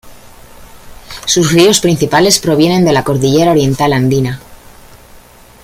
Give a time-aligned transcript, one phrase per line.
[1.27, 4.41] Sus ríos principales provienen de la cordillera Oriental andina.